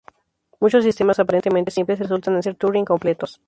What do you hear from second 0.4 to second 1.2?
Muchos sistemas